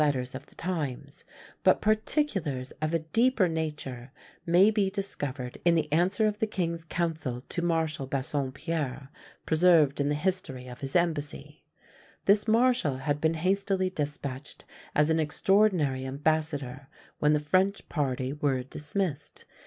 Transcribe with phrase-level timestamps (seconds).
[0.01, 1.23] letters of the times;
[1.63, 4.11] but particulars of a deeper nature
[4.47, 9.09] may be discovered in the answer of the king's council to Marshal Bassompierre,
[9.45, 11.61] preserved in the history of his embassy;
[12.25, 16.87] this marshal had been hastily despatched as an extraordinary ambassador
[17.19, 19.45] when the French party were dismissed.